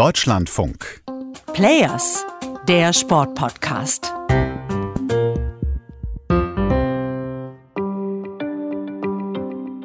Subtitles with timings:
[0.00, 1.02] Deutschlandfunk.
[1.52, 2.24] Players,
[2.66, 4.10] der Sportpodcast.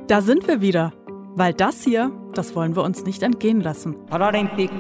[0.08, 0.94] Da sind wir wieder,
[1.36, 4.06] weil das hier, das wollen wir uns nicht entgehen lassen.
[4.06, 4.72] Paralympic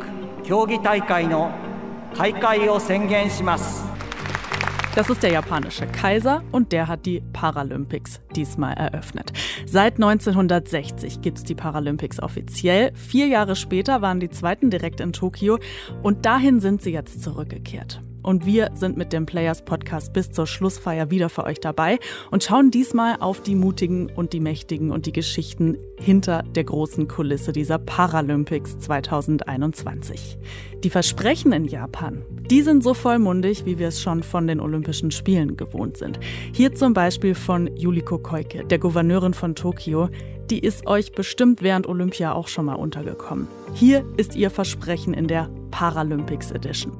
[4.95, 9.33] das ist der japanische Kaiser und der hat die Paralympics diesmal eröffnet.
[9.75, 12.93] Seit 1960 gibt es die Paralympics offiziell.
[12.95, 15.59] Vier Jahre später waren die zweiten direkt in Tokio
[16.01, 18.01] und dahin sind sie jetzt zurückgekehrt.
[18.25, 21.99] Und wir sind mit dem Players Podcast bis zur Schlussfeier wieder für euch dabei
[22.31, 27.07] und schauen diesmal auf die Mutigen und die Mächtigen und die Geschichten hinter der großen
[27.07, 30.39] Kulisse dieser Paralympics 2021.
[30.83, 35.11] Die Versprechen in Japan, die sind so vollmundig, wie wir es schon von den Olympischen
[35.11, 36.19] Spielen gewohnt sind.
[36.51, 40.09] Hier zum Beispiel von Yuliko Koike, der Gouverneurin von Tokio.
[40.49, 43.47] Die ist euch bestimmt während Olympia auch schon mal untergekommen.
[43.75, 46.93] Hier ist ihr Versprechen in der Paralympics Edition.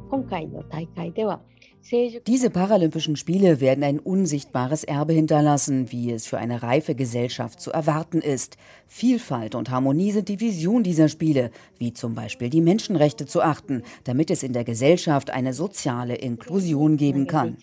[2.28, 7.72] Diese Paralympischen Spiele werden ein unsichtbares Erbe hinterlassen, wie es für eine reife Gesellschaft zu
[7.72, 8.58] erwarten ist.
[8.86, 13.82] Vielfalt und Harmonie sind die Vision dieser Spiele, wie zum Beispiel die Menschenrechte zu achten,
[14.04, 17.56] damit es in der Gesellschaft eine soziale Inklusion geben kann.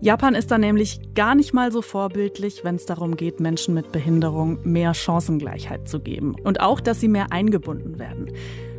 [0.00, 3.92] Japan ist da nämlich gar nicht mal so vorbildlich, wenn es darum geht, Menschen mit
[3.92, 8.30] Behinderung mehr Chancengleichheit zu geben und auch, dass sie mehr eingebunden werden.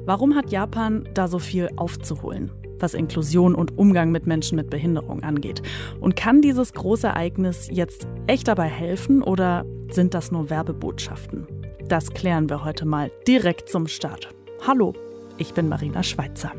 [0.06, 5.24] Warum hat Japan da so viel aufzuholen, was Inklusion und Umgang mit Menschen mit Behinderung
[5.24, 5.64] angeht?
[6.00, 11.48] Und kann dieses große Ereignis jetzt echt dabei helfen oder sind das nur Werbebotschaften?
[11.88, 14.30] Das klären wir heute mal direkt zum Start.
[14.68, 14.94] Hallo,
[15.40, 16.52] ich bin Marina Schweitzer.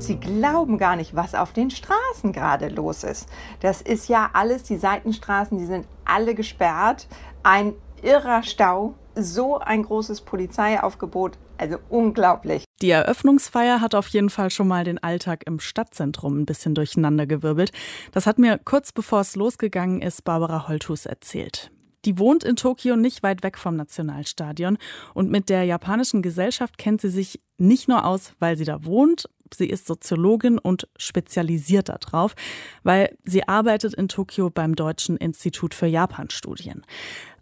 [0.00, 3.28] Sie glauben gar nicht, was auf den Straßen gerade los ist.
[3.60, 7.08] Das ist ja alles, die Seitenstraßen, die sind alle gesperrt.
[7.42, 12.64] Ein irrer Stau, so ein großes Polizeiaufgebot, also unglaublich.
[12.80, 17.72] Die Eröffnungsfeier hat auf jeden Fall schon mal den Alltag im Stadtzentrum ein bisschen durcheinandergewirbelt.
[18.12, 21.72] Das hat mir kurz bevor es losgegangen ist Barbara Holthus erzählt.
[22.04, 24.78] Die wohnt in Tokio nicht weit weg vom Nationalstadion
[25.14, 29.28] und mit der japanischen Gesellschaft kennt sie sich nicht nur aus, weil sie da wohnt,
[29.54, 32.34] sie ist Soziologin und spezialisiert darauf,
[32.82, 36.84] weil sie arbeitet in Tokio beim Deutschen Institut für Japanstudien.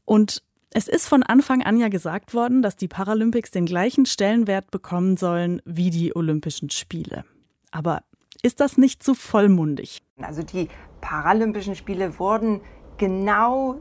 [0.04, 4.70] Und es ist von Anfang an ja gesagt worden, dass die Paralympics den gleichen Stellenwert
[4.70, 7.24] bekommen sollen wie die Olympischen Spiele.
[7.70, 8.02] Aber
[8.42, 10.02] ist das nicht zu vollmundig?
[10.20, 10.68] Also die
[11.00, 12.60] Paralympischen Spiele wurden
[12.98, 13.80] genau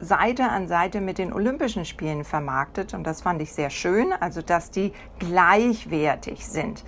[0.00, 4.40] Seite an Seite mit den Olympischen Spielen vermarktet und das fand ich sehr schön, also
[4.40, 6.84] dass die gleichwertig sind.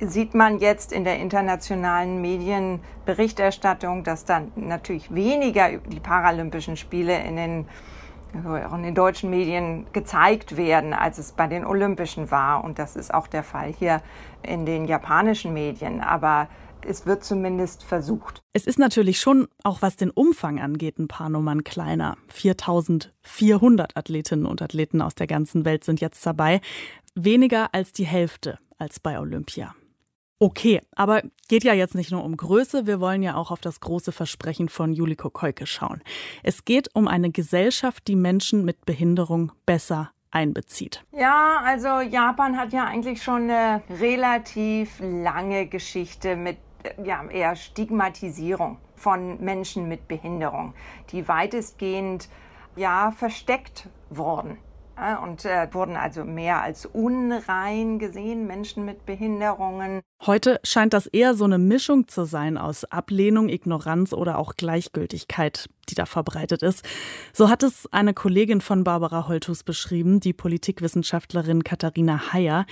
[0.00, 7.36] Sieht man jetzt in der internationalen Medienberichterstattung, dass dann natürlich weniger die Paralympischen Spiele in
[7.36, 7.68] den
[8.34, 12.62] also auch in den deutschen Medien gezeigt werden, als es bei den Olympischen war.
[12.62, 14.02] Und das ist auch der Fall hier
[14.42, 16.02] in den japanischen Medien.
[16.02, 16.48] Aber
[16.86, 18.42] es wird zumindest versucht.
[18.52, 22.16] Es ist natürlich schon, auch was den Umfang angeht, ein paar Nummern kleiner.
[22.28, 26.60] 4400 Athletinnen und Athleten aus der ganzen Welt sind jetzt dabei.
[27.14, 29.74] Weniger als die Hälfte als bei Olympia.
[30.40, 33.80] Okay, aber geht ja jetzt nicht nur um Größe, wir wollen ja auch auf das
[33.80, 36.00] große Versprechen von Juliko Koike schauen.
[36.44, 41.04] Es geht um eine Gesellschaft, die Menschen mit Behinderung besser einbezieht.
[41.10, 46.58] Ja, also Japan hat ja eigentlich schon eine relativ lange Geschichte mit
[47.02, 50.74] ja, eher Stigmatisierung von Menschen mit Behinderung,
[51.10, 52.28] die weitestgehend
[52.76, 54.58] ja versteckt wurden
[55.22, 60.02] und äh, wurden also mehr als unrein gesehen, Menschen mit Behinderungen.
[60.26, 65.70] Heute scheint das eher so eine Mischung zu sein aus Ablehnung, Ignoranz oder auch Gleichgültigkeit,
[65.88, 66.84] die da verbreitet ist.
[67.32, 72.66] So hat es eine Kollegin von Barbara Holthus beschrieben, die Politikwissenschaftlerin Katharina Heyer.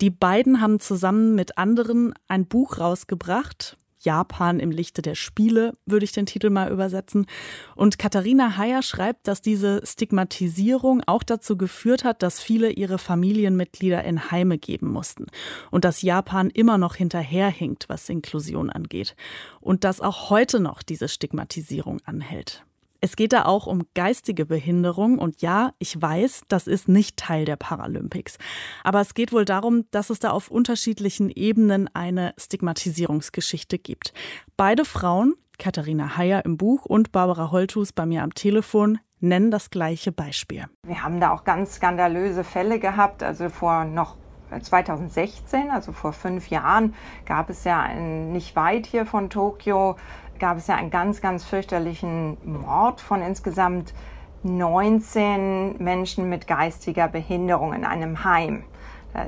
[0.00, 6.04] Die beiden haben zusammen mit anderen ein Buch rausgebracht, Japan im Lichte der Spiele, würde
[6.04, 7.26] ich den Titel mal übersetzen.
[7.74, 14.04] Und Katharina Heyer schreibt, dass diese Stigmatisierung auch dazu geführt hat, dass viele ihre Familienmitglieder
[14.04, 15.26] in Heime geben mussten.
[15.70, 19.16] Und dass Japan immer noch hinterherhinkt, was Inklusion angeht.
[19.60, 22.64] Und dass auch heute noch diese Stigmatisierung anhält.
[23.00, 27.44] Es geht da auch um geistige Behinderung und ja, ich weiß, das ist nicht Teil
[27.44, 28.38] der Paralympics.
[28.82, 34.12] Aber es geht wohl darum, dass es da auf unterschiedlichen Ebenen eine Stigmatisierungsgeschichte gibt.
[34.56, 39.70] Beide Frauen, Katharina Heyer im Buch und Barbara Holthus bei mir am Telefon, nennen das
[39.70, 40.66] gleiche Beispiel.
[40.84, 44.16] Wir haben da auch ganz skandalöse Fälle gehabt, also vor noch
[44.60, 46.94] 2016, also vor fünf Jahren,
[47.26, 49.96] gab es ja ein, nicht weit hier von Tokio
[50.38, 53.94] gab es ja einen ganz, ganz fürchterlichen Mord von insgesamt
[54.42, 58.64] 19 Menschen mit geistiger Behinderung in einem Heim.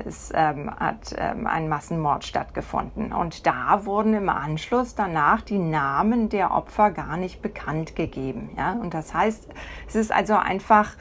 [0.05, 3.11] Ist, ähm, hat ähm, ein Massenmord stattgefunden.
[3.11, 8.51] Und da wurden im Anschluss danach die Namen der Opfer gar nicht bekannt gegeben.
[8.55, 8.73] Ja?
[8.73, 9.49] Und das heißt,
[9.87, 10.95] es ist also einfach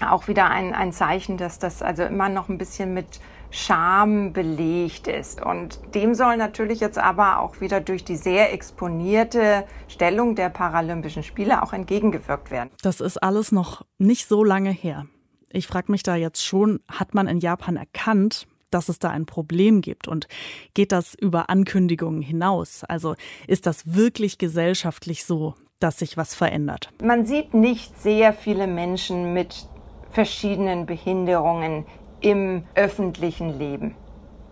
[0.00, 3.20] auch wieder ein, ein Zeichen, dass das also immer noch ein bisschen mit
[3.50, 5.40] Scham belegt ist.
[5.40, 11.22] Und dem soll natürlich jetzt aber auch wieder durch die sehr exponierte Stellung der Paralympischen
[11.22, 12.70] Spiele auch entgegengewirkt werden.
[12.82, 15.06] Das ist alles noch nicht so lange her.
[15.50, 19.24] Ich frage mich da jetzt schon, hat man in Japan erkannt, dass es da ein
[19.24, 20.08] Problem gibt?
[20.08, 20.26] Und
[20.74, 22.82] geht das über Ankündigungen hinaus?
[22.82, 23.14] Also
[23.46, 26.90] ist das wirklich gesellschaftlich so, dass sich was verändert?
[27.02, 29.68] Man sieht nicht sehr viele Menschen mit
[30.14, 31.84] verschiedenen Behinderungen
[32.20, 33.94] im öffentlichen Leben.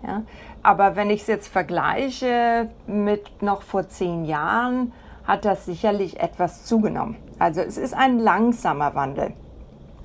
[0.07, 0.25] Ja?
[0.63, 4.93] Aber wenn ich es jetzt vergleiche mit noch vor zehn Jahren,
[5.25, 7.17] hat das sicherlich etwas zugenommen.
[7.39, 9.33] Also es ist ein langsamer Wandel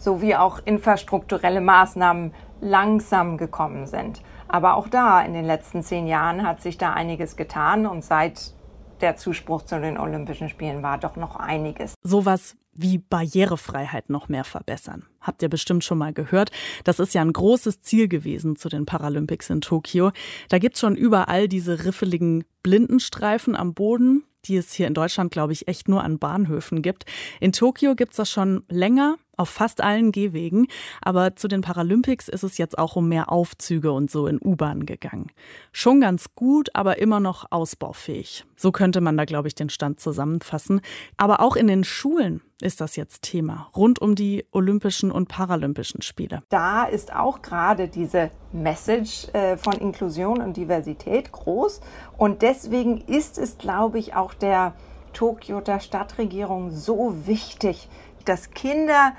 [0.01, 4.21] so wie auch infrastrukturelle Maßnahmen langsam gekommen sind.
[4.47, 8.53] Aber auch da in den letzten zehn Jahren hat sich da einiges getan und seit
[9.01, 11.93] der Zuspruch zu den Olympischen Spielen war doch noch einiges.
[12.03, 15.05] Sowas wie Barrierefreiheit noch mehr verbessern.
[15.27, 16.51] Habt ihr bestimmt schon mal gehört.
[16.85, 20.11] Das ist ja ein großes Ziel gewesen zu den Paralympics in Tokio.
[20.47, 25.51] Da gibt's schon überall diese riffeligen Blindenstreifen am Boden, die es hier in Deutschland, glaube
[25.51, 27.03] ich, echt nur an Bahnhöfen gibt.
[27.41, 30.67] In Tokio gibt's das schon länger auf fast allen Gehwegen.
[31.01, 34.85] Aber zu den Paralympics ist es jetzt auch um mehr Aufzüge und so in U-Bahn
[34.85, 35.31] gegangen.
[35.71, 38.45] Schon ganz gut, aber immer noch ausbaufähig.
[38.55, 40.81] So könnte man da, glaube ich, den Stand zusammenfassen.
[41.15, 46.01] Aber auch in den Schulen ist das jetzt Thema, rund um die Olympischen und Paralympischen
[46.01, 46.41] Spiele.
[46.49, 51.81] Da ist auch gerade diese Message äh, von Inklusion und Diversität groß.
[52.17, 54.73] Und deswegen ist es, glaube ich, auch der
[55.17, 57.89] Tokio der Stadtregierung so wichtig,
[58.25, 59.13] dass Kinder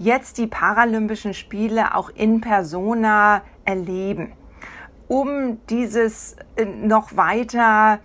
[0.00, 4.32] jetzt die Paralympischen Spiele auch in persona erleben,
[5.06, 8.00] um dieses äh, noch weiter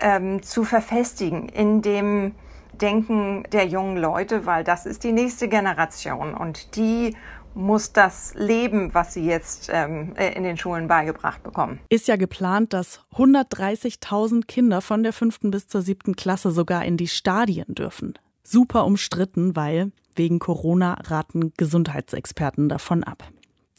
[0.00, 2.34] ähm, zu verfestigen in dem
[2.72, 7.14] Denken der jungen Leute, weil das ist die nächste Generation und die
[7.54, 11.80] muss das leben, was sie jetzt ähm, äh, in den Schulen beigebracht bekommen.
[11.88, 16.96] Ist ja geplant, dass 130.000 Kinder von der fünften bis zur siebten Klasse sogar in
[16.96, 18.14] die Stadien dürfen.
[18.42, 23.24] Super umstritten, weil Wegen Corona raten Gesundheitsexperten davon ab.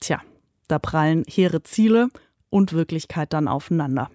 [0.01, 0.21] Tja,
[0.67, 2.09] da prallen hehre Ziele
[2.49, 4.09] und Wirklichkeit dann aufeinander.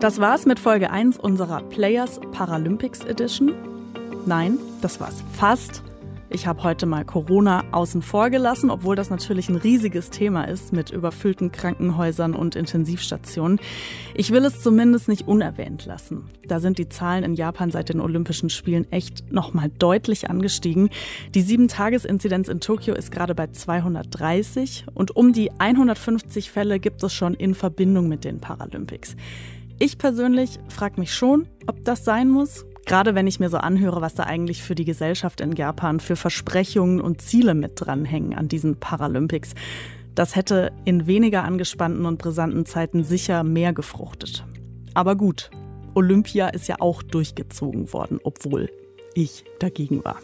[0.00, 3.71] Das war's mit Folge 1 unserer Players Paralympics Edition.
[4.24, 5.82] Nein, das war's fast.
[6.34, 10.72] Ich habe heute mal Corona außen vor gelassen, obwohl das natürlich ein riesiges Thema ist
[10.72, 13.60] mit überfüllten Krankenhäusern und Intensivstationen.
[14.14, 16.30] Ich will es zumindest nicht unerwähnt lassen.
[16.46, 20.88] Da sind die Zahlen in Japan seit den Olympischen Spielen echt nochmal deutlich angestiegen.
[21.34, 27.12] Die 7-Tages-Inzidenz in Tokio ist gerade bei 230 und um die 150 Fälle gibt es
[27.12, 29.16] schon in Verbindung mit den Paralympics.
[29.78, 32.64] Ich persönlich frage mich schon, ob das sein muss.
[32.92, 36.14] Gerade wenn ich mir so anhöre, was da eigentlich für die Gesellschaft in Japan für
[36.14, 39.54] Versprechungen und Ziele mit dranhängen an diesen Paralympics.
[40.14, 44.44] Das hätte in weniger angespannten und brisanten Zeiten sicher mehr gefruchtet.
[44.92, 45.50] Aber gut,
[45.94, 48.68] Olympia ist ja auch durchgezogen worden, obwohl
[49.14, 50.18] ich dagegen war.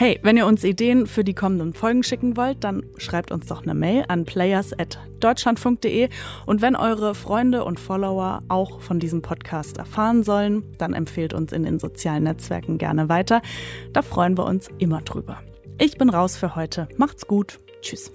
[0.00, 3.64] Hey, wenn ihr uns Ideen für die kommenden Folgen schicken wollt, dann schreibt uns doch
[3.64, 6.08] eine Mail an players.deutschlandfunk.de.
[6.46, 11.50] Und wenn eure Freunde und Follower auch von diesem Podcast erfahren sollen, dann empfehlt uns
[11.50, 13.42] in den sozialen Netzwerken gerne weiter.
[13.92, 15.42] Da freuen wir uns immer drüber.
[15.78, 16.88] Ich bin raus für heute.
[16.96, 17.58] Macht's gut.
[17.80, 18.12] Tschüss.